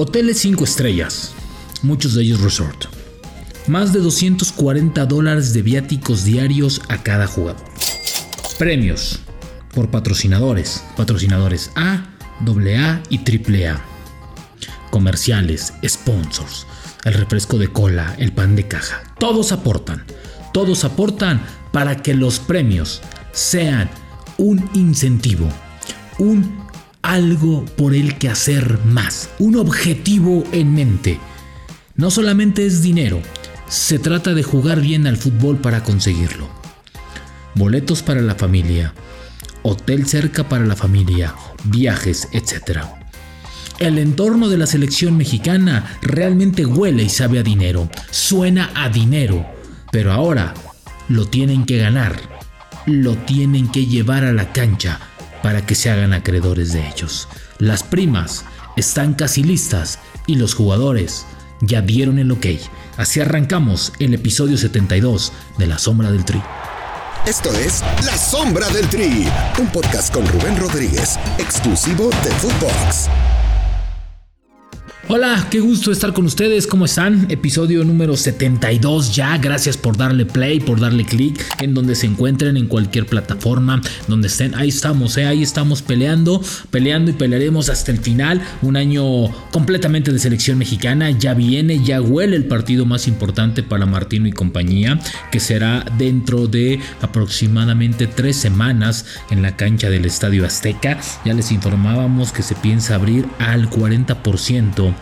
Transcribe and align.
Hoteles 0.00 0.38
5 0.38 0.62
estrellas, 0.62 1.32
muchos 1.82 2.14
de 2.14 2.22
ellos 2.22 2.40
resort. 2.40 2.84
Más 3.66 3.92
de 3.92 3.98
240 3.98 5.04
dólares 5.06 5.52
de 5.52 5.62
viáticos 5.62 6.22
diarios 6.22 6.80
a 6.88 7.02
cada 7.02 7.26
jugador. 7.26 7.64
Premios 8.60 9.18
por 9.74 9.90
patrocinadores, 9.90 10.84
patrocinadores 10.96 11.72
A, 11.74 12.14
AA 12.46 13.02
y 13.10 13.18
AAA. 13.18 13.84
Comerciales, 14.92 15.72
sponsors, 15.84 16.68
el 17.04 17.14
refresco 17.14 17.58
de 17.58 17.66
cola, 17.66 18.14
el 18.20 18.30
pan 18.30 18.54
de 18.54 18.68
caja. 18.68 19.02
Todos 19.18 19.50
aportan, 19.50 20.04
todos 20.52 20.84
aportan 20.84 21.42
para 21.72 22.04
que 22.04 22.14
los 22.14 22.38
premios 22.38 23.00
sean 23.32 23.90
un 24.36 24.70
incentivo, 24.74 25.48
un 26.20 26.67
algo 27.08 27.64
por 27.64 27.94
el 27.94 28.18
que 28.18 28.28
hacer 28.28 28.78
más, 28.84 29.30
un 29.38 29.56
objetivo 29.56 30.44
en 30.52 30.74
mente. 30.74 31.18
No 31.96 32.10
solamente 32.10 32.66
es 32.66 32.82
dinero, 32.82 33.22
se 33.66 33.98
trata 33.98 34.34
de 34.34 34.42
jugar 34.42 34.82
bien 34.82 35.06
al 35.06 35.16
fútbol 35.16 35.56
para 35.56 35.82
conseguirlo. 35.82 36.50
Boletos 37.54 38.02
para 38.02 38.20
la 38.20 38.34
familia, 38.34 38.92
hotel 39.62 40.06
cerca 40.06 40.50
para 40.50 40.66
la 40.66 40.76
familia, 40.76 41.34
viajes, 41.64 42.28
etc. 42.32 42.80
El 43.78 43.98
entorno 43.98 44.50
de 44.50 44.58
la 44.58 44.66
selección 44.66 45.16
mexicana 45.16 45.98
realmente 46.02 46.66
huele 46.66 47.04
y 47.04 47.08
sabe 47.08 47.38
a 47.38 47.42
dinero, 47.42 47.88
suena 48.10 48.70
a 48.74 48.90
dinero, 48.90 49.46
pero 49.90 50.12
ahora 50.12 50.52
lo 51.08 51.26
tienen 51.26 51.64
que 51.64 51.78
ganar, 51.78 52.20
lo 52.84 53.16
tienen 53.16 53.68
que 53.68 53.86
llevar 53.86 54.24
a 54.24 54.32
la 54.34 54.52
cancha 54.52 55.07
para 55.42 55.64
que 55.64 55.74
se 55.74 55.90
hagan 55.90 56.12
acreedores 56.12 56.72
de 56.72 56.88
ellos. 56.88 57.28
Las 57.58 57.82
primas 57.82 58.44
están 58.76 59.14
casi 59.14 59.42
listas 59.42 59.98
y 60.26 60.36
los 60.36 60.54
jugadores 60.54 61.26
ya 61.60 61.80
dieron 61.80 62.18
el 62.18 62.30
ok. 62.30 62.46
Así 62.96 63.20
arrancamos 63.20 63.92
el 63.98 64.14
episodio 64.14 64.56
72 64.56 65.32
de 65.58 65.66
La 65.66 65.78
Sombra 65.78 66.10
del 66.10 66.24
Tri. 66.24 66.40
Esto 67.26 67.52
es 67.52 67.82
La 68.06 68.16
Sombra 68.16 68.68
del 68.70 68.88
Tri, 68.88 69.28
un 69.58 69.66
podcast 69.68 70.12
con 70.14 70.26
Rubén 70.26 70.56
Rodríguez, 70.56 71.18
exclusivo 71.38 72.10
de 72.24 72.30
Footbox. 72.30 73.08
Hola, 75.10 75.46
qué 75.50 75.60
gusto 75.60 75.90
estar 75.90 76.12
con 76.12 76.26
ustedes. 76.26 76.66
¿Cómo 76.66 76.84
están? 76.84 77.28
Episodio 77.30 77.82
número 77.82 78.14
72 78.14 79.16
ya. 79.16 79.38
Gracias 79.38 79.78
por 79.78 79.96
darle 79.96 80.26
play, 80.26 80.60
por 80.60 80.80
darle 80.80 81.06
clic 81.06 81.42
en 81.62 81.72
donde 81.72 81.94
se 81.94 82.04
encuentren, 82.04 82.58
en 82.58 82.66
cualquier 82.66 83.06
plataforma 83.06 83.80
donde 84.06 84.28
estén. 84.28 84.54
Ahí 84.54 84.68
estamos, 84.68 85.16
¿eh? 85.16 85.24
ahí 85.24 85.42
estamos 85.42 85.80
peleando, 85.80 86.42
peleando 86.70 87.10
y 87.10 87.14
pelearemos 87.14 87.70
hasta 87.70 87.90
el 87.90 88.00
final. 88.00 88.42
Un 88.60 88.76
año 88.76 89.30
completamente 89.50 90.12
de 90.12 90.18
selección 90.18 90.58
mexicana. 90.58 91.10
Ya 91.10 91.32
viene, 91.32 91.82
ya 91.82 92.02
huele 92.02 92.36
el 92.36 92.44
partido 92.44 92.84
más 92.84 93.08
importante 93.08 93.62
para 93.62 93.86
Martino 93.86 94.28
y 94.28 94.32
compañía, 94.32 95.00
que 95.32 95.40
será 95.40 95.86
dentro 95.96 96.48
de 96.48 96.80
aproximadamente 97.00 98.08
tres 98.08 98.36
semanas 98.36 99.06
en 99.30 99.40
la 99.40 99.56
cancha 99.56 99.88
del 99.88 100.04
Estadio 100.04 100.44
Azteca. 100.44 101.00
Ya 101.24 101.32
les 101.32 101.50
informábamos 101.50 102.30
que 102.30 102.42
se 102.42 102.54
piensa 102.56 102.96
abrir 102.96 103.26
al 103.38 103.70
40% 103.70 104.97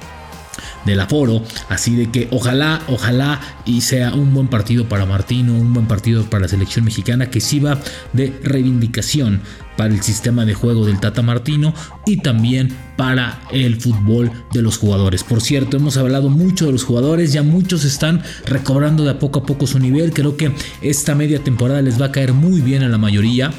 del 0.86 1.00
aforo. 1.00 1.42
Así 1.68 1.94
de 1.96 2.10
que 2.10 2.28
ojalá, 2.30 2.80
ojalá 2.88 3.40
y 3.66 3.82
sea 3.82 4.14
un 4.14 4.32
buen 4.32 4.48
partido 4.48 4.88
para 4.88 5.04
Martino, 5.04 5.52
un 5.52 5.74
buen 5.74 5.86
partido 5.86 6.24
para 6.24 6.42
la 6.42 6.48
selección 6.48 6.84
mexicana 6.84 7.30
que 7.30 7.40
sirva 7.40 7.78
de 8.12 8.38
reivindicación 8.42 9.42
para 9.76 9.92
el 9.92 10.02
sistema 10.02 10.44
de 10.44 10.54
juego 10.54 10.86
del 10.86 11.00
Tata 11.00 11.22
Martino 11.22 11.74
y 12.06 12.18
también 12.18 12.74
para 12.96 13.40
el 13.52 13.78
fútbol 13.78 14.30
de 14.52 14.62
los 14.62 14.78
jugadores. 14.78 15.22
Por 15.22 15.42
cierto, 15.42 15.76
hemos 15.76 15.98
hablado 15.98 16.30
mucho 16.30 16.66
de 16.66 16.72
los 16.72 16.84
jugadores, 16.84 17.32
ya 17.32 17.42
muchos 17.42 17.84
están 17.84 18.22
recobrando 18.46 19.04
de 19.04 19.10
a 19.10 19.18
poco 19.18 19.40
a 19.40 19.46
poco 19.46 19.66
su 19.66 19.78
nivel. 19.78 20.12
Creo 20.12 20.36
que 20.36 20.52
esta 20.80 21.14
media 21.14 21.44
temporada 21.44 21.82
les 21.82 22.00
va 22.00 22.06
a 22.06 22.12
caer 22.12 22.32
muy 22.32 22.62
bien 22.62 22.82
a 22.82 22.88
la 22.88 22.96
mayoría 22.96 23.52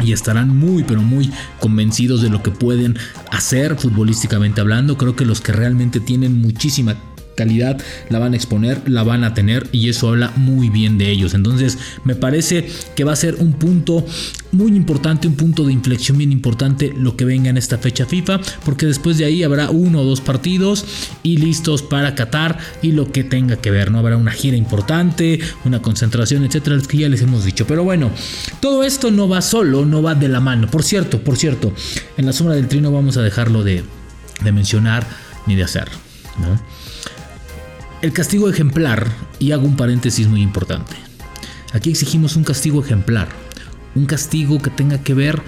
y 0.00 0.12
estarán 0.12 0.56
muy 0.56 0.84
pero 0.84 1.02
muy 1.02 1.30
convencidos 1.60 2.22
de 2.22 2.30
lo 2.30 2.42
que 2.42 2.50
pueden 2.50 2.96
hacer 3.30 3.76
futbolísticamente 3.76 4.60
hablando. 4.60 4.96
Creo 4.96 5.16
que 5.16 5.24
los 5.24 5.40
que 5.40 5.52
realmente 5.52 6.00
tienen 6.00 6.40
muchísima 6.40 6.96
calidad 7.38 7.80
la 8.10 8.18
van 8.18 8.32
a 8.32 8.36
exponer, 8.36 8.82
la 8.90 9.04
van 9.04 9.22
a 9.22 9.32
tener 9.32 9.68
y 9.70 9.88
eso 9.88 10.08
habla 10.08 10.32
muy 10.34 10.70
bien 10.70 10.98
de 10.98 11.08
ellos. 11.08 11.34
Entonces 11.34 11.78
me 12.02 12.16
parece 12.16 12.68
que 12.96 13.04
va 13.04 13.12
a 13.12 13.16
ser 13.16 13.36
un 13.36 13.52
punto 13.52 14.04
muy 14.50 14.72
importante, 14.74 15.28
un 15.28 15.36
punto 15.36 15.64
de 15.64 15.72
inflexión 15.72 16.18
bien 16.18 16.32
importante 16.32 16.92
lo 16.96 17.16
que 17.16 17.24
venga 17.24 17.48
en 17.48 17.56
esta 17.56 17.78
fecha 17.78 18.06
FIFA, 18.06 18.40
porque 18.64 18.86
después 18.86 19.18
de 19.18 19.24
ahí 19.24 19.44
habrá 19.44 19.70
uno 19.70 20.00
o 20.00 20.04
dos 20.04 20.20
partidos 20.20 20.84
y 21.22 21.36
listos 21.36 21.82
para 21.82 22.16
Qatar 22.16 22.58
y 22.82 22.92
lo 22.92 23.12
que 23.12 23.22
tenga 23.22 23.56
que 23.56 23.70
ver, 23.70 23.92
no 23.92 23.98
habrá 23.98 24.16
una 24.16 24.32
gira 24.32 24.56
importante, 24.56 25.38
una 25.64 25.80
concentración, 25.80 26.44
etcétera, 26.44 26.76
que 26.88 26.98
ya 26.98 27.08
les 27.08 27.22
hemos 27.22 27.44
dicho. 27.44 27.66
Pero 27.66 27.84
bueno, 27.84 28.10
todo 28.60 28.82
esto 28.82 29.12
no 29.12 29.28
va 29.28 29.42
solo, 29.42 29.86
no 29.86 30.02
va 30.02 30.16
de 30.16 30.28
la 30.28 30.40
mano. 30.40 30.68
Por 30.68 30.82
cierto, 30.82 31.22
por 31.22 31.36
cierto, 31.36 31.72
en 32.16 32.26
la 32.26 32.32
sombra 32.32 32.56
del 32.56 32.66
trino 32.66 32.90
vamos 32.90 33.16
a 33.16 33.22
dejarlo 33.22 33.62
de, 33.62 33.84
de 34.42 34.52
mencionar 34.52 35.06
ni 35.46 35.54
de 35.54 35.64
hacer, 35.64 35.88
¿no? 36.40 36.58
El 38.00 38.12
castigo 38.12 38.48
ejemplar, 38.48 39.08
y 39.40 39.50
hago 39.50 39.66
un 39.66 39.76
paréntesis 39.76 40.28
muy 40.28 40.40
importante. 40.40 40.94
Aquí 41.72 41.90
exigimos 41.90 42.36
un 42.36 42.44
castigo 42.44 42.80
ejemplar, 42.80 43.28
un 43.96 44.06
castigo 44.06 44.62
que 44.62 44.70
tenga 44.70 45.02
que 45.02 45.14
ver 45.14 45.42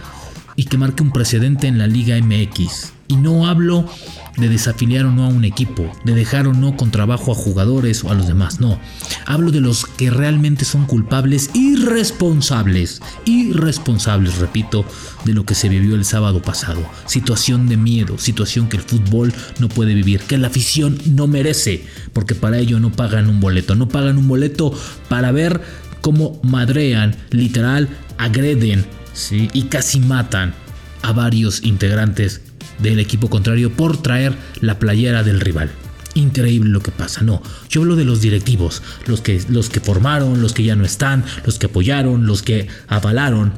y 0.56 0.64
que 0.64 0.76
marque 0.76 1.04
un 1.04 1.12
precedente 1.12 1.68
en 1.68 1.78
la 1.78 1.86
Liga 1.86 2.16
MX. 2.20 2.92
Y 3.06 3.16
no 3.16 3.46
hablo 3.46 3.88
de 4.36 4.48
desafiliar 4.48 5.06
o 5.06 5.10
no 5.10 5.24
a 5.24 5.28
un 5.28 5.44
equipo, 5.44 5.90
de 6.04 6.14
dejar 6.14 6.46
o 6.46 6.52
no 6.52 6.76
con 6.76 6.90
trabajo 6.90 7.32
a 7.32 7.34
jugadores 7.34 8.04
o 8.04 8.10
a 8.10 8.14
los 8.14 8.26
demás, 8.26 8.60
no. 8.60 8.78
Hablo 9.26 9.50
de 9.50 9.60
los 9.60 9.86
que 9.86 10.10
realmente 10.10 10.64
son 10.64 10.86
culpables 10.86 11.50
y 11.54 11.76
responsables, 11.76 13.00
irresponsables, 13.24 14.38
repito, 14.38 14.84
de 15.24 15.34
lo 15.34 15.44
que 15.44 15.54
se 15.54 15.68
vivió 15.68 15.94
el 15.94 16.04
sábado 16.04 16.42
pasado. 16.42 16.82
Situación 17.06 17.68
de 17.68 17.76
miedo, 17.76 18.18
situación 18.18 18.68
que 18.68 18.76
el 18.76 18.82
fútbol 18.82 19.32
no 19.58 19.68
puede 19.68 19.94
vivir, 19.94 20.20
que 20.20 20.38
la 20.38 20.48
afición 20.48 20.98
no 21.04 21.26
merece, 21.26 21.84
porque 22.12 22.34
para 22.34 22.58
ello 22.58 22.80
no 22.80 22.92
pagan 22.92 23.28
un 23.28 23.40
boleto, 23.40 23.74
no 23.74 23.88
pagan 23.88 24.18
un 24.18 24.28
boleto 24.28 24.72
para 25.08 25.32
ver 25.32 25.60
cómo 26.00 26.40
madrean, 26.42 27.16
literal, 27.30 27.88
agreden 28.18 28.86
y 29.30 29.62
casi 29.64 30.00
matan 30.00 30.54
a 31.02 31.12
varios 31.12 31.62
integrantes 31.62 32.42
del 32.82 32.98
equipo 32.98 33.30
contrario 33.30 33.70
por 33.70 34.00
traer 34.02 34.34
la 34.60 34.78
playera 34.78 35.22
del 35.22 35.40
rival. 35.40 35.70
Increíble 36.14 36.70
lo 36.70 36.80
que 36.80 36.90
pasa, 36.90 37.22
no. 37.22 37.42
Yo 37.68 37.82
hablo 37.82 37.96
de 37.96 38.04
los 38.04 38.20
directivos, 38.20 38.82
los 39.06 39.20
que, 39.20 39.40
los 39.48 39.68
que 39.68 39.80
formaron, 39.80 40.42
los 40.42 40.52
que 40.52 40.64
ya 40.64 40.74
no 40.74 40.84
están, 40.84 41.24
los 41.46 41.58
que 41.58 41.66
apoyaron, 41.66 42.26
los 42.26 42.42
que 42.42 42.66
avalaron 42.88 43.52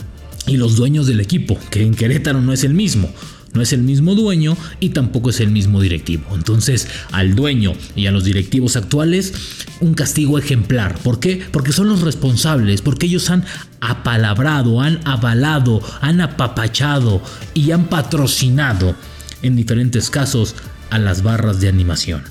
y 0.46 0.56
los 0.56 0.76
dueños 0.76 1.06
del 1.06 1.20
equipo, 1.20 1.58
que 1.70 1.82
en 1.82 1.94
Querétaro 1.94 2.40
no 2.40 2.52
es 2.52 2.64
el 2.64 2.74
mismo 2.74 3.12
no 3.52 3.62
es 3.62 3.72
el 3.72 3.82
mismo 3.82 4.14
dueño 4.14 4.56
y 4.80 4.90
tampoco 4.90 5.30
es 5.30 5.40
el 5.40 5.50
mismo 5.50 5.80
directivo. 5.80 6.24
Entonces, 6.34 6.88
al 7.10 7.34
dueño 7.34 7.74
y 7.94 8.06
a 8.06 8.12
los 8.12 8.24
directivos 8.24 8.76
actuales, 8.76 9.34
un 9.80 9.94
castigo 9.94 10.38
ejemplar. 10.38 10.98
¿Por 10.98 11.20
qué? 11.20 11.42
Porque 11.52 11.72
son 11.72 11.88
los 11.88 12.00
responsables, 12.00 12.82
porque 12.82 13.06
ellos 13.06 13.30
han 13.30 13.44
apalabrado, 13.80 14.80
han 14.80 15.00
avalado, 15.06 15.82
han 16.00 16.20
apapachado 16.20 17.22
y 17.54 17.72
han 17.72 17.86
patrocinado 17.86 18.94
en 19.42 19.56
diferentes 19.56 20.08
casos 20.08 20.54
a 20.90 20.98
las 20.98 21.22
barras 21.22 21.60
de 21.60 21.68
animación. 21.68 22.22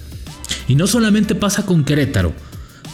Y 0.67 0.75
no 0.75 0.87
solamente 0.87 1.35
pasa 1.35 1.65
con 1.65 1.83
Querétaro, 1.83 2.33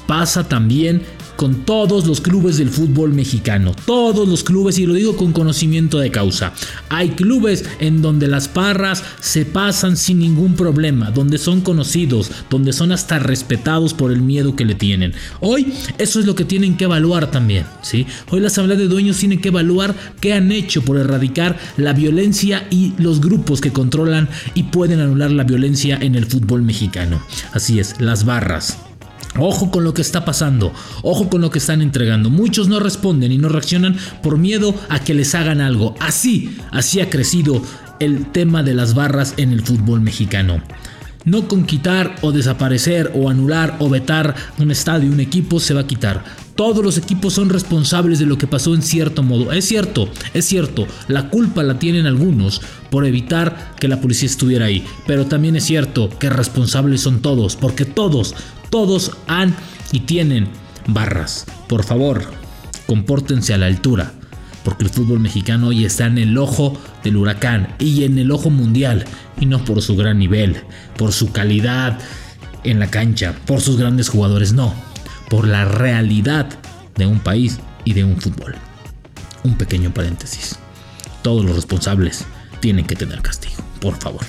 pasa 0.07 0.47
también 0.47 1.03
con 1.37 1.63
todos 1.63 2.05
los 2.05 2.19
clubes 2.19 2.57
del 2.57 2.69
fútbol 2.69 3.13
mexicano. 3.13 3.73
Todos 3.85 4.27
los 4.27 4.43
clubes, 4.43 4.77
y 4.77 4.85
lo 4.85 4.95
digo 4.95 5.15
con 5.15 5.31
conocimiento 5.31 5.99
de 5.99 6.11
causa. 6.11 6.53
Hay 6.89 7.11
clubes 7.11 7.63
en 7.79 8.01
donde 8.01 8.27
las 8.27 8.49
parras 8.49 9.03
se 9.21 9.45
pasan 9.45 9.95
sin 9.95 10.19
ningún 10.19 10.55
problema, 10.55 11.11
donde 11.11 11.37
son 11.37 11.61
conocidos, 11.61 12.31
donde 12.49 12.73
son 12.73 12.91
hasta 12.91 13.19
respetados 13.19 13.93
por 13.93 14.11
el 14.11 14.21
miedo 14.21 14.55
que 14.55 14.65
le 14.65 14.75
tienen. 14.75 15.13
Hoy 15.39 15.73
eso 15.97 16.19
es 16.19 16.25
lo 16.25 16.35
que 16.35 16.43
tienen 16.43 16.75
que 16.75 16.85
evaluar 16.85 17.31
también. 17.31 17.65
¿sí? 17.81 18.05
Hoy 18.29 18.41
la 18.41 18.47
Asamblea 18.47 18.77
de 18.77 18.87
Dueños 18.87 19.17
tienen 19.17 19.39
que 19.39 19.49
evaluar 19.49 19.95
qué 20.19 20.33
han 20.33 20.51
hecho 20.51 20.81
por 20.81 20.97
erradicar 20.97 21.57
la 21.77 21.93
violencia 21.93 22.67
y 22.71 22.93
los 22.97 23.21
grupos 23.21 23.61
que 23.61 23.71
controlan 23.71 24.27
y 24.55 24.63
pueden 24.63 24.99
anular 24.99 25.31
la 25.31 25.43
violencia 25.43 25.97
en 26.01 26.15
el 26.15 26.25
fútbol 26.25 26.63
mexicano. 26.63 27.21
Así 27.53 27.79
es, 27.79 28.01
las 28.01 28.25
barras. 28.25 28.86
Ojo 29.39 29.71
con 29.71 29.83
lo 29.83 29.93
que 29.93 30.01
está 30.01 30.25
pasando, 30.25 30.73
ojo 31.03 31.29
con 31.29 31.41
lo 31.41 31.49
que 31.49 31.59
están 31.59 31.81
entregando. 31.81 32.29
Muchos 32.29 32.67
no 32.67 32.79
responden 32.79 33.31
y 33.31 33.37
no 33.37 33.49
reaccionan 33.49 33.95
por 34.23 34.37
miedo 34.37 34.73
a 34.89 34.99
que 34.99 35.13
les 35.13 35.35
hagan 35.35 35.61
algo. 35.61 35.95
Así, 35.99 36.57
así 36.71 36.99
ha 37.01 37.09
crecido 37.09 37.61
el 37.99 38.31
tema 38.31 38.63
de 38.63 38.73
las 38.73 38.93
barras 38.93 39.33
en 39.37 39.51
el 39.51 39.61
fútbol 39.61 40.01
mexicano. 40.01 40.61
No 41.25 41.47
con 41.47 41.65
quitar 41.65 42.15
o 42.21 42.31
desaparecer 42.31 43.11
o 43.13 43.29
anular 43.29 43.75
o 43.79 43.89
vetar 43.89 44.33
un 44.59 44.71
estadio, 44.71 45.11
un 45.11 45.19
equipo 45.19 45.59
se 45.59 45.73
va 45.73 45.81
a 45.81 45.87
quitar. 45.87 46.23
Todos 46.55 46.83
los 46.83 46.97
equipos 46.97 47.33
son 47.33 47.49
responsables 47.49 48.17
de 48.17 48.25
lo 48.25 48.37
que 48.37 48.47
pasó 48.47 48.73
en 48.73 48.81
cierto 48.81 49.21
modo. 49.21 49.51
Es 49.51 49.65
cierto, 49.65 50.09
es 50.33 50.45
cierto, 50.45 50.87
la 51.07 51.29
culpa 51.29 51.61
la 51.61 51.77
tienen 51.77 52.07
algunos 52.07 52.61
por 52.89 53.05
evitar 53.05 53.75
que 53.79 53.87
la 53.87 54.01
policía 54.01 54.27
estuviera 54.27 54.65
ahí. 54.65 54.83
Pero 55.05 55.27
también 55.27 55.55
es 55.55 55.65
cierto 55.65 56.09
que 56.17 56.29
responsables 56.29 57.01
son 57.01 57.21
todos, 57.21 57.55
porque 57.57 57.85
todos, 57.85 58.33
todos 58.69 59.11
han 59.27 59.55
y 59.91 60.01
tienen 60.01 60.47
barras. 60.87 61.45
Por 61.67 61.83
favor, 61.83 62.23
compórtense 62.85 63.53
a 63.53 63.57
la 63.57 63.67
altura, 63.67 64.13
porque 64.63 64.83
el 64.83 64.89
fútbol 64.89 65.19
mexicano 65.19 65.67
hoy 65.67 65.85
está 65.85 66.07
en 66.07 66.17
el 66.17 66.37
ojo 66.37 66.77
del 67.03 67.17
huracán 67.17 67.75
y 67.79 68.03
en 68.03 68.17
el 68.17 68.31
ojo 68.31 68.49
mundial, 68.49 69.05
y 69.39 69.45
no 69.45 69.63
por 69.63 69.81
su 69.81 69.95
gran 69.95 70.19
nivel, 70.19 70.57
por 70.97 71.13
su 71.13 71.31
calidad 71.31 71.99
en 72.63 72.79
la 72.79 72.89
cancha, 72.89 73.33
por 73.45 73.61
sus 73.61 73.77
grandes 73.77 74.09
jugadores, 74.09 74.53
no 74.53 74.73
por 75.29 75.47
la 75.47 75.65
realidad 75.65 76.47
de 76.95 77.05
un 77.05 77.19
país 77.19 77.59
y 77.85 77.93
de 77.93 78.03
un 78.03 78.19
fútbol. 78.19 78.55
Un 79.43 79.57
pequeño 79.57 79.93
paréntesis. 79.93 80.57
Todos 81.21 81.45
los 81.45 81.55
responsables 81.55 82.25
tienen 82.59 82.85
que 82.85 82.95
tener 82.95 83.21
castigo, 83.21 83.61
por 83.79 83.95
favor. 83.95 84.21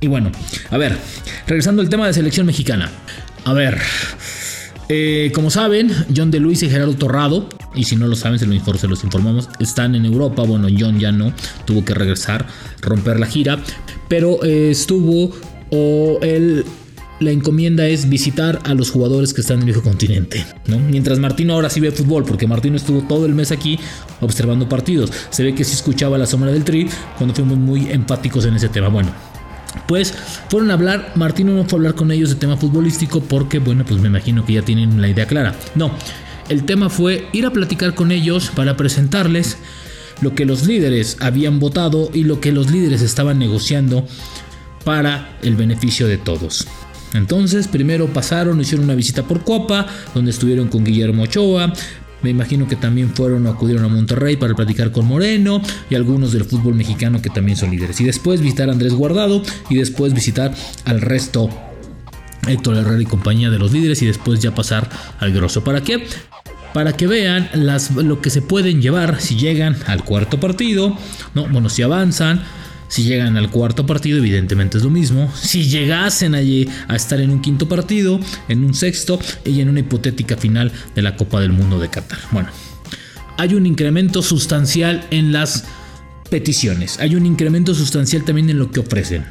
Y 0.00 0.08
bueno, 0.08 0.30
a 0.70 0.76
ver, 0.76 0.96
regresando 1.46 1.82
al 1.82 1.88
tema 1.88 2.06
de 2.06 2.12
selección 2.12 2.46
mexicana. 2.46 2.90
A 3.44 3.52
ver, 3.52 3.80
eh, 4.88 5.32
como 5.34 5.50
saben, 5.50 5.90
John 6.14 6.30
de 6.30 6.40
Luis 6.40 6.62
y 6.62 6.68
Gerardo 6.68 6.94
Torrado, 6.94 7.48
y 7.74 7.84
si 7.84 7.96
no 7.96 8.06
lo 8.06 8.16
saben, 8.16 8.38
se, 8.38 8.46
lo 8.46 8.78
se 8.78 8.88
los 8.88 9.04
informamos, 9.04 9.48
están 9.58 9.94
en 9.94 10.04
Europa. 10.04 10.42
Bueno, 10.42 10.68
John 10.76 10.98
ya 10.98 11.12
no, 11.12 11.32
tuvo 11.64 11.84
que 11.84 11.94
regresar, 11.94 12.46
romper 12.80 13.18
la 13.18 13.26
gira, 13.26 13.58
pero 14.08 14.42
eh, 14.44 14.70
estuvo 14.70 15.32
o 15.70 16.18
él 16.22 16.64
la 17.18 17.30
encomienda 17.30 17.86
es 17.88 18.08
visitar 18.08 18.60
a 18.64 18.74
los 18.74 18.90
jugadores 18.90 19.32
que 19.32 19.40
están 19.40 19.56
en 19.56 19.60
el 19.60 19.66
viejo 19.66 19.82
continente. 19.82 20.44
¿no? 20.66 20.78
Mientras 20.78 21.18
Martino 21.18 21.54
ahora 21.54 21.70
sí 21.70 21.80
ve 21.80 21.90
fútbol, 21.90 22.24
porque 22.24 22.46
Martino 22.46 22.76
estuvo 22.76 23.02
todo 23.02 23.26
el 23.26 23.34
mes 23.34 23.52
aquí 23.52 23.78
observando 24.20 24.68
partidos. 24.68 25.10
Se 25.30 25.42
ve 25.42 25.54
que 25.54 25.64
sí 25.64 25.72
escuchaba 25.72 26.18
la 26.18 26.26
sombra 26.26 26.52
del 26.52 26.64
tri 26.64 26.88
cuando 27.16 27.34
fuimos 27.34 27.56
muy 27.56 27.90
empáticos 27.90 28.44
en 28.44 28.54
ese 28.54 28.68
tema. 28.68 28.88
Bueno, 28.88 29.10
pues 29.86 30.14
fueron 30.48 30.70
a 30.70 30.74
hablar, 30.74 31.12
Martino 31.14 31.52
no 31.52 31.64
fue 31.64 31.76
a 31.76 31.80
hablar 31.80 31.94
con 31.94 32.10
ellos 32.10 32.30
de 32.30 32.36
tema 32.36 32.56
futbolístico 32.56 33.20
porque, 33.20 33.58
bueno, 33.58 33.84
pues 33.84 34.00
me 34.00 34.08
imagino 34.08 34.44
que 34.44 34.54
ya 34.54 34.62
tienen 34.62 35.00
la 35.00 35.08
idea 35.08 35.26
clara. 35.26 35.54
No, 35.74 35.90
el 36.48 36.64
tema 36.64 36.90
fue 36.90 37.28
ir 37.32 37.46
a 37.46 37.50
platicar 37.50 37.94
con 37.94 38.12
ellos 38.12 38.50
para 38.54 38.76
presentarles 38.76 39.58
lo 40.20 40.34
que 40.34 40.46
los 40.46 40.66
líderes 40.66 41.18
habían 41.20 41.60
votado 41.60 42.10
y 42.12 42.24
lo 42.24 42.40
que 42.40 42.52
los 42.52 42.70
líderes 42.70 43.02
estaban 43.02 43.38
negociando 43.38 44.06
para 44.84 45.36
el 45.42 45.56
beneficio 45.56 46.06
de 46.06 46.18
todos. 46.18 46.66
Entonces, 47.12 47.68
primero 47.68 48.06
pasaron, 48.08 48.60
hicieron 48.60 48.84
una 48.84 48.94
visita 48.94 49.22
por 49.22 49.42
Copa, 49.42 49.86
donde 50.14 50.30
estuvieron 50.30 50.68
con 50.68 50.84
Guillermo 50.84 51.24
Ochoa. 51.24 51.72
Me 52.22 52.30
imagino 52.30 52.66
que 52.66 52.76
también 52.76 53.10
fueron 53.10 53.46
o 53.46 53.50
acudieron 53.50 53.84
a 53.84 53.88
Monterrey 53.88 54.36
para 54.36 54.54
platicar 54.54 54.90
con 54.90 55.06
Moreno 55.06 55.60
y 55.90 55.94
algunos 55.94 56.32
del 56.32 56.44
fútbol 56.44 56.74
mexicano 56.74 57.20
que 57.20 57.30
también 57.30 57.56
son 57.56 57.70
líderes. 57.70 58.00
Y 58.00 58.04
después 58.04 58.40
visitar 58.40 58.68
a 58.68 58.72
Andrés 58.72 58.94
Guardado 58.94 59.42
y 59.68 59.76
después 59.76 60.14
visitar 60.14 60.54
al 60.84 61.00
resto, 61.00 61.50
Héctor 62.48 62.76
Herrera 62.76 63.02
y 63.02 63.06
compañía 63.06 63.50
de 63.50 63.58
los 63.58 63.72
líderes 63.72 64.02
y 64.02 64.06
después 64.06 64.40
ya 64.40 64.54
pasar 64.54 64.88
al 65.18 65.32
grosso. 65.32 65.62
¿Para 65.62 65.82
qué? 65.82 66.06
Para 66.72 66.94
que 66.94 67.06
vean 67.06 67.48
lo 67.54 68.20
que 68.20 68.30
se 68.30 68.42
pueden 68.42 68.82
llevar 68.82 69.20
si 69.20 69.36
llegan 69.36 69.76
al 69.86 70.04
cuarto 70.04 70.40
partido, 70.40 70.96
¿no? 71.34 71.46
Bueno, 71.48 71.68
si 71.68 71.82
avanzan, 71.82 72.42
si 72.88 73.04
llegan 73.04 73.36
al 73.36 73.50
cuarto 73.50 73.86
partido, 73.86 74.18
evidentemente 74.18 74.78
es 74.78 74.84
lo 74.84 74.90
mismo. 74.90 75.32
Si 75.34 75.64
llegasen 75.64 76.34
allí 76.34 76.68
a 76.88 76.96
estar 76.96 77.20
en 77.20 77.30
un 77.30 77.40
quinto 77.40 77.68
partido, 77.68 78.20
en 78.48 78.64
un 78.64 78.74
sexto 78.74 79.18
y 79.44 79.60
en 79.60 79.68
una 79.68 79.80
hipotética 79.80 80.36
final 80.36 80.72
de 80.94 81.02
la 81.02 81.16
Copa 81.16 81.40
del 81.40 81.52
Mundo 81.52 81.78
de 81.78 81.88
Qatar. 81.88 82.18
Bueno, 82.30 82.48
hay 83.38 83.54
un 83.54 83.66
incremento 83.66 84.22
sustancial 84.22 85.06
en 85.10 85.32
las 85.32 85.64
peticiones. 86.30 86.98
Hay 87.00 87.14
un 87.16 87.26
incremento 87.26 87.74
sustancial 87.74 88.24
también 88.24 88.50
en 88.50 88.58
lo 88.58 88.70
que 88.70 88.80
ofrecen. 88.80 89.24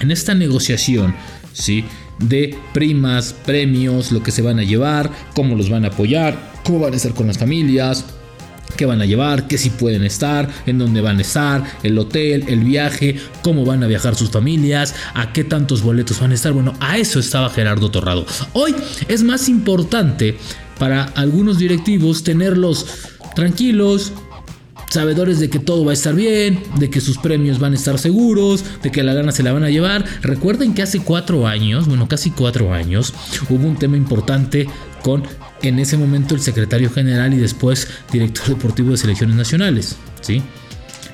En 0.00 0.10
esta 0.10 0.34
negociación, 0.34 1.14
¿sí? 1.52 1.84
De 2.18 2.56
primas, 2.72 3.34
premios, 3.44 4.12
lo 4.12 4.22
que 4.22 4.30
se 4.30 4.42
van 4.42 4.58
a 4.58 4.64
llevar, 4.64 5.10
cómo 5.34 5.54
los 5.54 5.70
van 5.70 5.84
a 5.84 5.88
apoyar, 5.88 6.52
cómo 6.64 6.80
van 6.80 6.92
a 6.92 6.96
estar 6.96 7.14
con 7.14 7.26
las 7.26 7.38
familias, 7.38 8.04
qué 8.76 8.86
van 8.86 9.00
a 9.00 9.06
llevar, 9.06 9.46
qué 9.46 9.58
si 9.58 9.70
pueden 9.70 10.04
estar, 10.04 10.48
en 10.66 10.78
dónde 10.78 11.00
van 11.00 11.18
a 11.18 11.22
estar, 11.22 11.64
el 11.82 11.98
hotel, 11.98 12.44
el 12.48 12.60
viaje, 12.60 13.16
cómo 13.42 13.64
van 13.64 13.82
a 13.82 13.86
viajar 13.86 14.14
sus 14.14 14.30
familias, 14.30 14.94
a 15.14 15.32
qué 15.32 15.44
tantos 15.44 15.82
boletos 15.82 16.20
van 16.20 16.32
a 16.32 16.34
estar. 16.34 16.52
Bueno, 16.52 16.74
a 16.80 16.98
eso 16.98 17.20
estaba 17.20 17.50
Gerardo 17.50 17.90
Torrado. 17.90 18.26
Hoy 18.52 18.74
es 19.08 19.22
más 19.22 19.48
importante 19.48 20.36
para 20.78 21.04
algunos 21.04 21.58
directivos 21.58 22.24
tenerlos 22.24 22.86
tranquilos, 23.34 24.12
sabedores 24.92 25.40
de 25.40 25.48
que 25.48 25.58
todo 25.58 25.84
va 25.84 25.92
a 25.92 25.94
estar 25.94 26.14
bien, 26.14 26.62
de 26.78 26.90
que 26.90 27.00
sus 27.00 27.18
premios 27.18 27.58
van 27.58 27.72
a 27.72 27.76
estar 27.76 27.98
seguros, 27.98 28.64
de 28.82 28.90
que 28.90 29.02
la 29.02 29.14
gana 29.14 29.32
se 29.32 29.42
la 29.42 29.52
van 29.52 29.64
a 29.64 29.70
llevar. 29.70 30.04
Recuerden 30.22 30.74
que 30.74 30.82
hace 30.82 31.00
cuatro 31.00 31.46
años, 31.46 31.88
bueno, 31.88 32.08
casi 32.08 32.30
cuatro 32.30 32.74
años, 32.74 33.14
hubo 33.48 33.66
un 33.66 33.76
tema 33.76 33.96
importante 33.96 34.68
con 35.02 35.22
en 35.68 35.78
ese 35.78 35.96
momento 35.96 36.34
el 36.34 36.40
secretario 36.40 36.90
general 36.90 37.34
y 37.34 37.38
después 37.38 37.88
director 38.10 38.48
deportivo 38.48 38.90
de 38.90 38.96
selecciones 38.96 39.36
nacionales, 39.36 39.96
¿sí? 40.20 40.42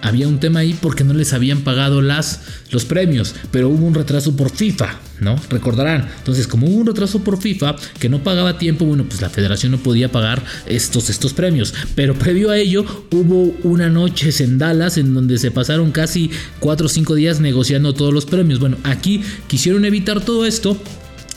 Había 0.00 0.28
un 0.28 0.38
tema 0.38 0.60
ahí 0.60 0.76
porque 0.80 1.02
no 1.02 1.12
les 1.12 1.32
habían 1.32 1.62
pagado 1.62 2.00
las, 2.02 2.40
los 2.70 2.84
premios, 2.84 3.34
pero 3.50 3.68
hubo 3.68 3.84
un 3.84 3.94
retraso 3.94 4.36
por 4.36 4.50
FIFA, 4.50 4.96
¿no? 5.20 5.36
Recordarán. 5.50 6.08
Entonces, 6.18 6.46
como 6.46 6.68
hubo 6.68 6.76
un 6.76 6.86
retraso 6.86 7.24
por 7.24 7.40
FIFA 7.40 7.74
que 7.98 8.08
no 8.08 8.22
pagaba 8.22 8.58
tiempo, 8.58 8.84
bueno, 8.84 9.04
pues 9.04 9.20
la 9.20 9.28
federación 9.28 9.72
no 9.72 9.78
podía 9.78 10.12
pagar 10.12 10.44
estos, 10.66 11.10
estos 11.10 11.32
premios. 11.32 11.74
Pero 11.96 12.14
previo 12.14 12.50
a 12.50 12.58
ello, 12.58 12.84
hubo 13.10 13.56
una 13.64 13.88
noche 13.88 14.30
en 14.38 14.58
Dallas 14.58 14.98
en 14.98 15.14
donde 15.14 15.36
se 15.38 15.50
pasaron 15.50 15.90
casi 15.90 16.30
4 16.60 16.86
o 16.86 16.88
5 16.88 17.14
días 17.16 17.40
negociando 17.40 17.92
todos 17.92 18.14
los 18.14 18.24
premios. 18.24 18.60
Bueno, 18.60 18.76
aquí 18.84 19.22
quisieron 19.48 19.84
evitar 19.84 20.20
todo 20.20 20.46
esto 20.46 20.80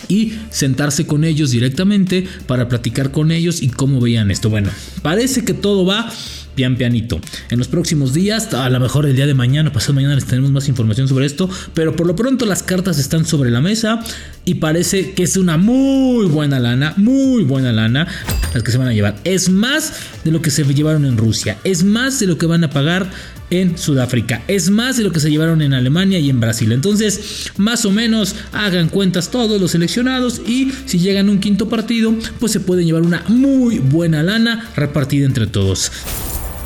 y 0.08 0.34
sentarse 0.50 1.06
con 1.06 1.24
ellos 1.24 1.52
directamente 1.52 2.28
para 2.48 2.68
platicar 2.68 3.12
con 3.12 3.32
ellos 3.32 3.62
y 3.62 3.70
cómo 3.70 4.00
veían 4.00 4.32
esto. 4.32 4.50
Bueno, 4.50 4.70
parece 5.02 5.44
que 5.46 5.54
todo 5.54 5.86
va 5.86 6.12
pian 6.56 6.76
pianito. 6.76 7.20
En 7.50 7.60
los 7.60 7.68
próximos 7.68 8.14
días, 8.14 8.54
a 8.54 8.70
lo 8.70 8.80
mejor 8.80 9.06
el 9.06 9.16
día 9.16 9.26
de 9.26 9.34
mañana, 9.34 9.72
pasado 9.72 9.94
mañana 9.94 10.16
les 10.16 10.26
tenemos 10.26 10.52
más 10.52 10.68
información 10.68 11.08
sobre 11.08 11.26
esto, 11.26 11.50
pero 11.74 11.96
por 11.96 12.08
lo 12.08 12.16
pronto 12.16 12.46
las 12.46 12.64
cartas 12.64 13.00
están 13.00 13.26
sobre 13.26 13.52
la 13.52 13.62
mesa 13.62 14.04
y 14.46 14.56
parece 14.56 15.14
que 15.14 15.24
es 15.24 15.38
una 15.38 15.58
muy 15.58 16.26
buena 16.26 16.60
lana, 16.60 16.94
muy 16.98 17.44
buena 17.44 17.72
lana 17.72 18.08
las 18.54 18.64
que 18.64 18.72
se 18.72 18.78
van 18.78 18.88
a 18.88 18.94
llevar. 18.94 19.16
Es 19.24 19.50
más 19.50 19.94
de 20.24 20.32
lo 20.32 20.42
que 20.42 20.50
se 20.50 20.64
llevaron 20.64 21.06
en 21.06 21.18
Rusia, 21.18 21.58
es 21.64 21.84
más 21.84 22.20
de 22.20 22.28
lo 22.28 22.38
que 22.38 22.46
van 22.46 22.64
a 22.64 22.70
pagar 22.70 23.10
en 23.52 23.78
Sudáfrica. 23.78 24.42
Es 24.48 24.72
más 24.72 24.98
de 24.98 25.04
lo 25.04 25.12
que 25.12 25.20
se 25.20 25.30
llevaron 25.30 25.62
en 25.62 25.74
Alemania 25.74 26.18
y 26.18 26.30
en 26.30 26.40
Brasil. 26.40 26.72
Entonces, 26.72 27.52
más 27.58 27.86
o 27.86 27.92
menos 27.92 28.36
hagan 28.52 28.90
cuentas 28.90 29.30
todos 29.30 29.62
los 29.62 29.72
seleccionados 29.72 30.42
y 30.48 30.72
si 30.86 30.98
llegan 30.98 31.28
a 31.28 31.32
un 31.32 31.40
quinto 31.40 31.70
partido, 31.70 32.16
pues 32.40 32.52
se 32.52 32.60
pueden 32.60 32.86
llevar 32.86 33.04
una 33.04 33.24
muy 33.28 33.78
buena 33.78 34.24
lana 34.24 34.70
repartida 34.76 35.26
entre 35.26 35.46
todos. 35.46 35.92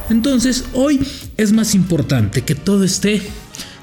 Entonces, 0.09 0.65
hoy 0.73 0.99
es 1.35 1.51
más 1.51 1.73
importante 1.75 2.43
que 2.43 2.55
todo 2.55 2.83
esté 2.83 3.21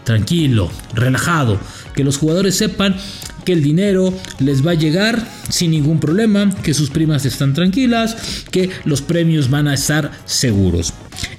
tranquilo, 0.04 0.70
relajado, 0.94 1.60
que 1.94 2.04
los 2.04 2.16
jugadores 2.16 2.56
sepan 2.56 2.96
que 3.44 3.52
el 3.52 3.62
dinero 3.62 4.16
les 4.38 4.64
va 4.64 4.72
a 4.72 4.74
llegar 4.74 5.26
sin 5.48 5.72
ningún 5.72 5.98
problema, 5.98 6.54
que 6.62 6.74
sus 6.74 6.90
primas 6.90 7.26
están 7.26 7.54
tranquilas, 7.54 8.44
que 8.50 8.70
los 8.84 9.02
premios 9.02 9.50
van 9.50 9.66
a 9.66 9.74
estar 9.74 10.12
seguros. 10.24 10.94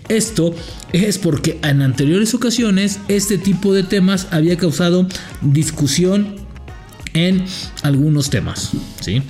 Esto 0.09 0.53
es 0.91 1.17
porque 1.17 1.59
en 1.63 1.81
anteriores 1.81 2.33
ocasiones 2.33 2.99
este 3.07 3.37
tipo 3.37 3.73
de 3.73 3.83
temas 3.83 4.27
había 4.31 4.57
causado 4.57 5.07
discusión 5.41 6.35
en 7.13 7.45
algunos 7.83 8.29
temas, 8.29 8.71
¿sí? 9.01 9.21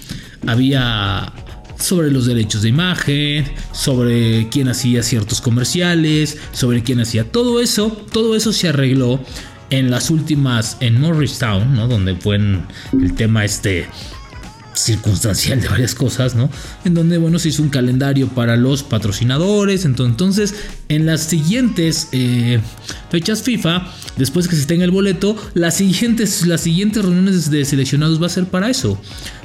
Había 0.47 1.31
sobre 1.77 2.11
los 2.11 2.25
derechos 2.25 2.61
de 2.61 2.69
imagen, 2.69 3.45
sobre 3.73 4.47
quién 4.49 4.69
hacía 4.69 5.03
ciertos 5.03 5.41
comerciales, 5.41 6.37
sobre 6.53 6.81
quién 6.81 7.01
hacía 7.01 7.29
todo 7.29 7.59
eso, 7.59 7.89
todo 8.11 8.35
eso 8.35 8.53
se 8.53 8.69
arregló 8.69 9.19
en 9.69 9.91
las 9.91 10.09
últimas, 10.09 10.77
en 10.79 11.01
Morristown, 11.01 11.75
¿no? 11.75 11.87
Donde 11.87 12.15
fue 12.15 12.37
el 12.37 13.15
tema 13.15 13.43
este 13.43 13.87
circunstancial 14.73 15.61
de 15.61 15.69
varias 15.69 15.95
cosas, 15.95 16.35
¿no? 16.35 16.49
En 16.85 16.93
donde, 16.93 17.17
bueno, 17.17 17.39
se 17.39 17.49
hizo 17.49 17.61
un 17.61 17.69
calendario 17.69 18.27
para 18.29 18.57
los 18.57 18.83
patrocinadores. 18.83 19.85
Entonces, 19.85 20.55
en 20.89 21.05
las 21.05 21.21
siguientes 21.21 22.09
eh, 22.11 22.59
fechas 23.09 23.43
FIFA, 23.43 23.87
después 24.17 24.47
que 24.47 24.55
se 24.55 24.65
tenga 24.65 24.85
el 24.85 24.91
boleto, 24.91 25.35
las 25.53 25.75
siguientes, 25.75 26.45
las 26.45 26.61
siguientes 26.61 27.03
reuniones 27.03 27.49
de 27.49 27.65
seleccionados 27.65 28.21
va 28.21 28.27
a 28.27 28.29
ser 28.29 28.45
para 28.45 28.69
eso, 28.69 28.99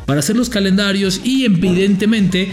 para 0.06 0.20
hacer 0.20 0.36
los 0.36 0.48
calendarios 0.48 1.20
y 1.24 1.44
evidentemente 1.44 2.52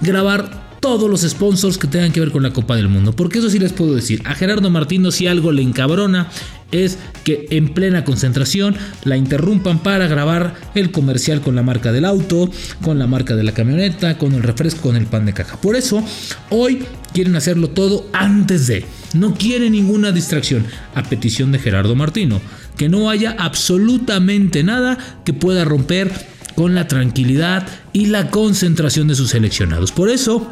grabar 0.00 0.63
todos 0.84 1.08
los 1.08 1.22
sponsors 1.22 1.78
que 1.78 1.86
tengan 1.86 2.12
que 2.12 2.20
ver 2.20 2.30
con 2.30 2.42
la 2.42 2.52
Copa 2.52 2.76
del 2.76 2.88
Mundo. 2.88 3.16
Porque 3.16 3.38
eso 3.38 3.48
sí 3.48 3.58
les 3.58 3.72
puedo 3.72 3.94
decir, 3.94 4.20
a 4.26 4.34
Gerardo 4.34 4.68
Martino 4.68 5.10
si 5.10 5.26
algo 5.26 5.50
le 5.50 5.62
encabrona 5.62 6.28
es 6.72 6.98
que 7.24 7.46
en 7.48 7.70
plena 7.70 8.04
concentración 8.04 8.76
la 9.02 9.16
interrumpan 9.16 9.78
para 9.78 10.08
grabar 10.08 10.56
el 10.74 10.90
comercial 10.90 11.40
con 11.40 11.54
la 11.54 11.62
marca 11.62 11.90
del 11.90 12.04
auto, 12.04 12.50
con 12.82 12.98
la 12.98 13.06
marca 13.06 13.34
de 13.34 13.44
la 13.44 13.52
camioneta, 13.52 14.18
con 14.18 14.34
el 14.34 14.42
refresco, 14.42 14.82
con 14.82 14.96
el 14.96 15.06
pan 15.06 15.24
de 15.24 15.32
caja. 15.32 15.58
Por 15.58 15.74
eso, 15.74 16.04
hoy 16.50 16.84
quieren 17.14 17.34
hacerlo 17.34 17.70
todo 17.70 18.06
antes 18.12 18.66
de. 18.66 18.84
No 19.14 19.32
quieren 19.36 19.72
ninguna 19.72 20.12
distracción, 20.12 20.66
a 20.94 21.02
petición 21.02 21.50
de 21.50 21.60
Gerardo 21.60 21.94
Martino. 21.94 22.42
Que 22.76 22.90
no 22.90 23.08
haya 23.08 23.34
absolutamente 23.38 24.62
nada 24.62 24.98
que 25.24 25.32
pueda 25.32 25.64
romper 25.64 26.12
con 26.56 26.74
la 26.74 26.88
tranquilidad 26.88 27.66
y 27.94 28.06
la 28.06 28.30
concentración 28.30 29.08
de 29.08 29.14
sus 29.14 29.30
seleccionados. 29.30 29.90
Por 29.90 30.10
eso, 30.10 30.50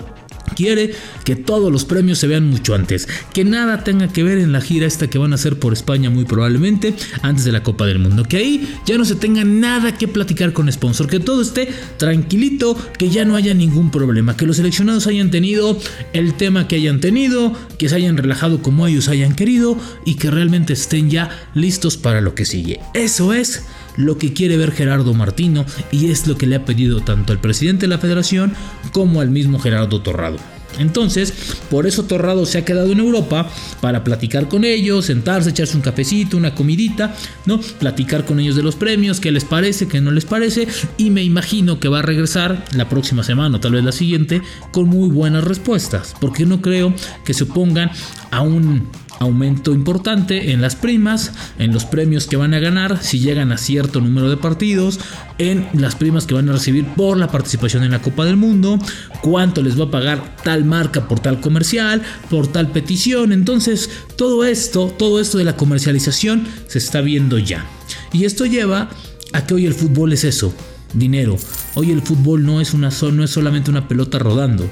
quiere 0.54 0.94
que 1.24 1.36
todos 1.36 1.70
los 1.72 1.84
premios 1.84 2.18
se 2.18 2.26
vean 2.26 2.48
mucho 2.48 2.74
antes, 2.74 3.08
que 3.32 3.44
nada 3.44 3.84
tenga 3.84 4.08
que 4.08 4.22
ver 4.22 4.38
en 4.38 4.52
la 4.52 4.60
gira 4.60 4.86
esta 4.86 5.08
que 5.08 5.18
van 5.18 5.32
a 5.32 5.36
hacer 5.36 5.58
por 5.58 5.72
España 5.72 6.10
muy 6.10 6.24
probablemente 6.24 6.94
antes 7.22 7.44
de 7.44 7.52
la 7.52 7.62
Copa 7.62 7.86
del 7.86 7.98
Mundo, 7.98 8.24
que 8.24 8.36
ahí 8.36 8.76
ya 8.86 8.98
no 8.98 9.04
se 9.04 9.14
tenga 9.14 9.44
nada 9.44 9.96
que 9.96 10.08
platicar 10.08 10.52
con 10.52 10.70
sponsor, 10.70 11.08
que 11.08 11.20
todo 11.20 11.42
esté 11.42 11.68
tranquilito, 11.96 12.76
que 12.98 13.10
ya 13.10 13.24
no 13.24 13.36
haya 13.36 13.54
ningún 13.54 13.90
problema, 13.90 14.36
que 14.36 14.46
los 14.46 14.56
seleccionados 14.56 15.06
hayan 15.06 15.30
tenido 15.30 15.78
el 16.12 16.34
tema 16.34 16.68
que 16.68 16.76
hayan 16.76 17.00
tenido, 17.00 17.56
que 17.78 17.88
se 17.88 17.96
hayan 17.96 18.16
relajado 18.16 18.62
como 18.62 18.86
ellos 18.86 19.08
hayan 19.08 19.34
querido 19.34 19.76
y 20.04 20.14
que 20.14 20.30
realmente 20.30 20.72
estén 20.72 21.10
ya 21.10 21.30
listos 21.54 21.96
para 21.96 22.20
lo 22.20 22.34
que 22.34 22.44
sigue. 22.44 22.80
Eso 22.94 23.32
es 23.32 23.64
lo 23.96 24.18
que 24.18 24.32
quiere 24.32 24.56
ver 24.56 24.72
Gerardo 24.72 25.14
Martino 25.14 25.64
y 25.90 26.10
es 26.10 26.26
lo 26.26 26.36
que 26.36 26.46
le 26.46 26.56
ha 26.56 26.64
pedido 26.64 27.00
tanto 27.00 27.32
al 27.32 27.40
presidente 27.40 27.82
de 27.82 27.88
la 27.88 27.98
federación 27.98 28.54
como 28.92 29.20
al 29.20 29.30
mismo 29.30 29.58
Gerardo 29.58 30.00
Torrado. 30.00 30.38
Entonces, 30.78 31.32
por 31.70 31.86
eso 31.86 32.04
Torrado 32.04 32.46
se 32.46 32.58
ha 32.58 32.64
quedado 32.64 32.92
en 32.92 33.00
Europa 33.00 33.48
para 33.80 34.04
platicar 34.04 34.48
con 34.48 34.64
ellos, 34.64 35.06
sentarse, 35.06 35.50
echarse 35.50 35.76
un 35.76 35.82
cafecito, 35.82 36.36
una 36.36 36.54
comidita, 36.54 37.14
¿no? 37.46 37.60
Platicar 37.60 38.24
con 38.24 38.40
ellos 38.40 38.56
de 38.56 38.62
los 38.62 38.76
premios, 38.76 39.20
qué 39.20 39.32
les 39.32 39.44
parece, 39.44 39.88
qué 39.88 40.00
no 40.00 40.10
les 40.10 40.24
parece, 40.24 40.66
y 40.96 41.10
me 41.10 41.22
imagino 41.22 41.78
que 41.78 41.88
va 41.88 42.00
a 42.00 42.02
regresar 42.02 42.64
la 42.74 42.88
próxima 42.88 43.22
semana 43.22 43.56
o 43.56 43.60
tal 43.60 43.72
vez 43.72 43.84
la 43.84 43.92
siguiente 43.92 44.42
con 44.70 44.88
muy 44.88 45.08
buenas 45.08 45.44
respuestas, 45.44 46.14
porque 46.20 46.46
no 46.46 46.62
creo 46.62 46.94
que 47.24 47.34
se 47.34 47.44
opongan 47.44 47.90
a 48.30 48.40
un 48.40 48.88
aumento 49.18 49.72
importante 49.72 50.52
en 50.52 50.60
las 50.60 50.76
primas, 50.76 51.32
en 51.58 51.72
los 51.72 51.84
premios 51.84 52.26
que 52.26 52.36
van 52.36 52.54
a 52.54 52.58
ganar 52.58 53.02
si 53.02 53.20
llegan 53.20 53.52
a 53.52 53.58
cierto 53.58 54.00
número 54.00 54.30
de 54.30 54.36
partidos, 54.36 54.98
en 55.38 55.68
las 55.74 55.94
primas 55.94 56.26
que 56.26 56.34
van 56.34 56.48
a 56.48 56.52
recibir 56.52 56.86
por 56.94 57.16
la 57.16 57.30
participación 57.30 57.84
en 57.84 57.92
la 57.92 58.02
Copa 58.02 58.24
del 58.24 58.36
Mundo, 58.36 58.78
cuánto 59.22 59.62
les 59.62 59.78
va 59.78 59.84
a 59.84 59.90
pagar 59.90 60.36
tal 60.42 60.64
marca 60.64 61.08
por 61.08 61.20
tal 61.20 61.40
comercial, 61.40 62.02
por 62.30 62.46
tal 62.46 62.70
petición. 62.70 63.32
Entonces, 63.32 63.90
todo 64.16 64.44
esto, 64.44 64.94
todo 64.98 65.20
esto 65.20 65.38
de 65.38 65.44
la 65.44 65.56
comercialización 65.56 66.46
se 66.66 66.78
está 66.78 67.00
viendo 67.00 67.38
ya. 67.38 67.64
Y 68.12 68.24
esto 68.24 68.46
lleva 68.46 68.90
a 69.32 69.46
que 69.46 69.54
hoy 69.54 69.66
el 69.66 69.74
fútbol 69.74 70.12
es 70.12 70.24
eso, 70.24 70.52
dinero. 70.94 71.36
Hoy 71.74 71.90
el 71.90 72.02
fútbol 72.02 72.44
no 72.44 72.60
es 72.60 72.74
una 72.74 72.90
no 73.12 73.24
es 73.24 73.30
solamente 73.30 73.70
una 73.70 73.88
pelota 73.88 74.18
rodando, 74.18 74.68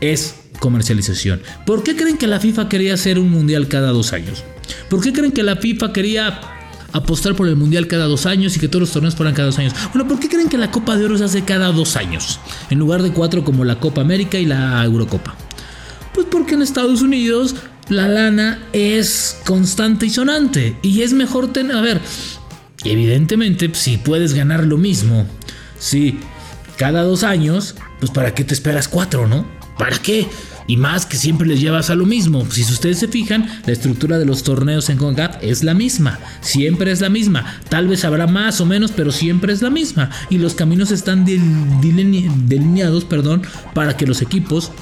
es 0.00 0.41
comercialización. 0.62 1.42
¿Por 1.66 1.82
qué 1.82 1.96
creen 1.96 2.16
que 2.16 2.28
la 2.28 2.38
FIFA 2.38 2.68
quería 2.68 2.94
hacer 2.94 3.18
un 3.18 3.30
mundial 3.30 3.66
cada 3.66 3.90
dos 3.90 4.12
años? 4.12 4.44
¿Por 4.88 5.02
qué 5.02 5.12
creen 5.12 5.32
que 5.32 5.42
la 5.42 5.56
FIFA 5.56 5.92
quería 5.92 6.40
apostar 6.92 7.34
por 7.34 7.48
el 7.48 7.56
mundial 7.56 7.88
cada 7.88 8.04
dos 8.06 8.26
años 8.26 8.56
y 8.56 8.60
que 8.60 8.68
todos 8.68 8.82
los 8.82 8.92
torneos 8.92 9.16
fueran 9.16 9.34
cada 9.34 9.46
dos 9.46 9.58
años? 9.58 9.74
Bueno, 9.92 10.06
¿por 10.06 10.20
qué 10.20 10.28
creen 10.28 10.48
que 10.48 10.56
la 10.56 10.70
Copa 10.70 10.96
de 10.96 11.04
Oro 11.04 11.18
se 11.18 11.24
hace 11.24 11.42
cada 11.42 11.72
dos 11.72 11.96
años? 11.96 12.38
En 12.70 12.78
lugar 12.78 13.02
de 13.02 13.10
cuatro 13.12 13.44
como 13.44 13.64
la 13.64 13.80
Copa 13.80 14.02
América 14.02 14.38
y 14.38 14.46
la 14.46 14.84
Eurocopa. 14.84 15.34
Pues 16.14 16.28
porque 16.30 16.54
en 16.54 16.62
Estados 16.62 17.02
Unidos 17.02 17.56
la 17.88 18.06
lana 18.06 18.60
es 18.72 19.40
constante 19.44 20.06
y 20.06 20.10
sonante. 20.10 20.76
Y 20.82 21.02
es 21.02 21.12
mejor 21.12 21.52
tener. 21.52 21.76
A 21.76 21.80
ver, 21.80 22.00
evidentemente, 22.84 23.68
si 23.74 23.96
puedes 23.96 24.32
ganar 24.32 24.64
lo 24.64 24.78
mismo, 24.78 25.26
si 25.76 26.20
cada 26.76 27.02
dos 27.02 27.24
años, 27.24 27.74
pues 27.98 28.12
para 28.12 28.32
qué 28.32 28.44
te 28.44 28.54
esperas 28.54 28.86
cuatro, 28.86 29.26
¿no? 29.26 29.44
¿Para 29.76 29.98
qué? 29.98 30.28
Y 30.66 30.76
más 30.76 31.06
que 31.06 31.16
siempre 31.16 31.46
les 31.46 31.60
llevas 31.60 31.90
a 31.90 31.94
lo 31.94 32.06
mismo. 32.06 32.46
Si 32.50 32.62
ustedes 32.62 32.98
se 32.98 33.08
fijan, 33.08 33.46
la 33.66 33.72
estructura 33.72 34.18
de 34.18 34.26
los 34.26 34.42
torneos 34.42 34.88
en 34.88 34.98
CONCACAF 34.98 35.42
es 35.42 35.62
la 35.62 35.74
misma. 35.74 36.18
Siempre 36.40 36.92
es 36.92 37.00
la 37.00 37.08
misma. 37.08 37.60
Tal 37.68 37.88
vez 37.88 38.04
habrá 38.04 38.26
más 38.26 38.60
o 38.60 38.66
menos, 38.66 38.92
pero 38.92 39.12
siempre 39.12 39.52
es 39.52 39.62
la 39.62 39.70
misma. 39.70 40.10
Y 40.30 40.38
los 40.38 40.54
caminos 40.54 40.90
están 40.90 41.24
delineados 41.24 43.04
perdón, 43.04 43.42
para 43.74 43.96
que 43.96 44.06
los 44.06 44.22
equipos 44.22 44.72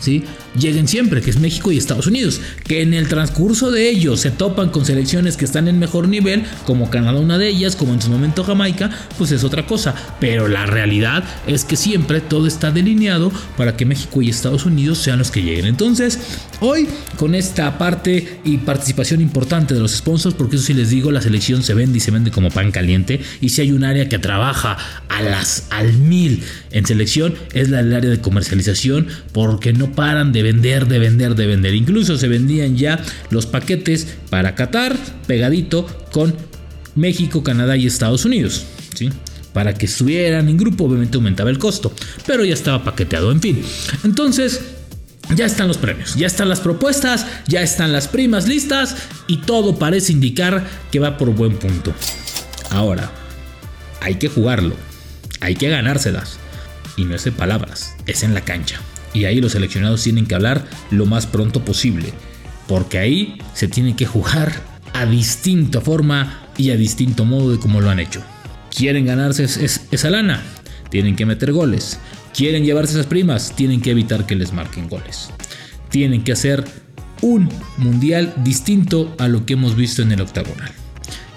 ¿sí? 0.00 0.24
lleguen 0.58 0.88
siempre, 0.88 1.20
que 1.22 1.30
es 1.30 1.38
México 1.38 1.72
y 1.72 1.78
Estados 1.78 2.06
Unidos, 2.06 2.40
que 2.64 2.82
en 2.82 2.94
el 2.94 3.08
transcurso 3.08 3.70
de 3.70 3.88
ellos 3.88 4.20
se 4.20 4.30
topan 4.30 4.70
con 4.70 4.84
selecciones 4.84 5.36
que 5.36 5.44
están 5.44 5.68
en 5.68 5.78
mejor 5.78 6.08
nivel, 6.08 6.44
como 6.64 6.90
Canadá 6.90 7.18
una 7.18 7.38
de 7.38 7.48
ellas, 7.48 7.76
como 7.76 7.94
en 7.94 8.02
su 8.02 8.10
momento 8.10 8.44
Jamaica, 8.44 8.90
pues 9.16 9.32
es 9.32 9.44
otra 9.44 9.66
cosa, 9.66 9.94
pero 10.20 10.48
la 10.48 10.66
realidad 10.66 11.24
es 11.46 11.64
que 11.64 11.76
siempre 11.76 12.20
todo 12.20 12.46
está 12.46 12.70
delineado 12.70 13.32
para 13.56 13.76
que 13.76 13.84
México 13.84 14.22
y 14.22 14.28
Estados 14.28 14.66
Unidos 14.66 14.98
sean 14.98 15.18
los 15.18 15.30
que 15.30 15.42
lleguen. 15.42 15.66
Entonces, 15.66 16.18
hoy 16.60 16.88
con 17.16 17.34
esta 17.34 17.78
parte 17.78 18.40
y 18.44 18.58
participación 18.58 19.20
importante 19.20 19.74
de 19.74 19.80
los 19.80 19.92
sponsors, 19.92 20.34
porque 20.34 20.56
eso 20.56 20.64
sí 20.64 20.74
les 20.74 20.90
digo, 20.90 21.10
la 21.10 21.22
selección 21.22 21.62
se 21.62 21.74
vende 21.74 21.98
y 21.98 22.00
se 22.00 22.10
vende 22.10 22.30
como 22.30 22.50
pan 22.50 22.72
caliente, 22.72 23.20
y 23.40 23.50
si 23.50 23.62
hay 23.62 23.72
un 23.72 23.84
área 23.84 24.08
que 24.08 24.18
trabaja 24.18 24.76
a 25.08 25.22
las 25.22 25.66
al 25.70 25.92
mil 25.94 26.42
en 26.70 26.86
selección, 26.86 27.34
es 27.52 27.68
la 27.68 27.82
del 27.82 27.94
área 27.94 28.10
de 28.10 28.20
comercialización, 28.20 29.08
porque 29.32 29.72
paran 29.88 30.32
de 30.32 30.42
vender, 30.42 30.86
de 30.86 30.98
vender, 30.98 31.34
de 31.34 31.46
vender. 31.46 31.74
Incluso 31.74 32.16
se 32.16 32.28
vendían 32.28 32.76
ya 32.76 33.02
los 33.30 33.46
paquetes 33.46 34.16
para 34.30 34.54
Qatar 34.54 34.96
pegadito 35.26 35.86
con 36.12 36.34
México, 36.94 37.42
Canadá 37.42 37.76
y 37.76 37.86
Estados 37.86 38.24
Unidos. 38.24 38.64
¿sí? 38.94 39.10
Para 39.52 39.74
que 39.74 39.86
estuvieran 39.86 40.48
en 40.48 40.56
grupo, 40.56 40.84
obviamente 40.84 41.16
aumentaba 41.16 41.50
el 41.50 41.58
costo, 41.58 41.92
pero 42.26 42.44
ya 42.44 42.54
estaba 42.54 42.84
paqueteado, 42.84 43.32
en 43.32 43.40
fin. 43.40 43.62
Entonces, 44.04 44.60
ya 45.34 45.46
están 45.46 45.68
los 45.68 45.78
premios, 45.78 46.14
ya 46.14 46.26
están 46.26 46.48
las 46.48 46.60
propuestas, 46.60 47.26
ya 47.46 47.62
están 47.62 47.92
las 47.92 48.08
primas 48.08 48.48
listas 48.48 48.96
y 49.26 49.38
todo 49.38 49.78
parece 49.78 50.12
indicar 50.12 50.66
que 50.90 51.00
va 51.00 51.18
por 51.18 51.30
buen 51.30 51.56
punto. 51.58 51.94
Ahora, 52.70 53.10
hay 54.00 54.16
que 54.16 54.28
jugarlo, 54.28 54.74
hay 55.40 55.54
que 55.54 55.68
ganárselas. 55.68 56.38
Y 56.96 57.04
no 57.04 57.14
es 57.14 57.24
de 57.24 57.32
palabras, 57.32 57.94
es 58.06 58.22
en 58.24 58.34
la 58.34 58.40
cancha. 58.40 58.80
Y 59.14 59.24
ahí 59.24 59.40
los 59.40 59.52
seleccionados 59.52 60.02
tienen 60.02 60.26
que 60.26 60.34
hablar 60.34 60.66
lo 60.90 61.06
más 61.06 61.26
pronto 61.26 61.64
posible. 61.64 62.12
Porque 62.66 62.98
ahí 62.98 63.38
se 63.54 63.68
tiene 63.68 63.96
que 63.96 64.06
jugar 64.06 64.52
a 64.92 65.06
distinta 65.06 65.80
forma 65.80 66.48
y 66.56 66.70
a 66.70 66.76
distinto 66.76 67.24
modo 67.24 67.52
de 67.52 67.58
como 67.58 67.80
lo 67.80 67.90
han 67.90 68.00
hecho. 68.00 68.22
Quieren 68.74 69.06
ganarse 69.06 69.44
esa 69.44 70.10
lana, 70.10 70.42
tienen 70.90 71.16
que 71.16 71.26
meter 71.26 71.52
goles. 71.52 71.98
Quieren 72.34 72.64
llevarse 72.64 72.92
esas 72.92 73.06
primas, 73.06 73.54
tienen 73.56 73.80
que 73.80 73.90
evitar 73.90 74.26
que 74.26 74.36
les 74.36 74.52
marquen 74.52 74.88
goles. 74.88 75.30
Tienen 75.90 76.22
que 76.22 76.32
hacer 76.32 76.64
un 77.22 77.48
mundial 77.78 78.32
distinto 78.44 79.14
a 79.18 79.28
lo 79.28 79.44
que 79.46 79.54
hemos 79.54 79.74
visto 79.74 80.02
en 80.02 80.12
el 80.12 80.20
octagonal. 80.20 80.70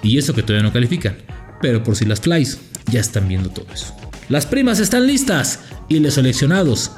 Y 0.04 0.18
eso 0.18 0.34
que 0.34 0.44
todavía 0.44 0.68
no 0.68 0.74
califican. 0.74 1.18
Pero 1.62 1.84
por 1.84 1.96
si 1.96 2.06
las 2.06 2.22
flies, 2.22 2.60
ya 2.92 3.00
están 3.00 3.28
viendo 3.28 3.50
todo 3.50 3.68
eso. 3.74 3.96
Las 4.30 4.46
primas 4.46 4.80
están 4.80 5.08
listas 5.08 5.60
y 5.90 6.00
los 6.00 6.16
seleccionados 6.16 6.92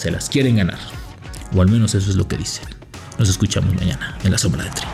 se 0.00 0.10
las 0.10 0.30
quieren 0.30 0.56
ganar. 0.56 0.78
O 1.54 1.60
al 1.60 1.68
menos 1.68 1.94
eso 1.94 2.08
es 2.08 2.16
lo 2.16 2.26
que 2.26 2.38
dicen. 2.38 2.64
Nos 3.18 3.28
escuchamos 3.28 3.74
mañana 3.74 4.16
en 4.24 4.30
La 4.32 4.38
Sombra 4.38 4.64
del 4.64 4.72
Tri. 4.72 4.86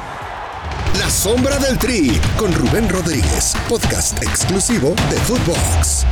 La 0.98 1.08
Sombra 1.08 1.58
del 1.60 1.78
Tri 1.78 2.20
con 2.36 2.52
Rubén 2.52 2.88
Rodríguez, 2.88 3.54
podcast 3.68 4.20
exclusivo 4.20 4.96
de 5.08 5.16
Footbox. 5.18 6.04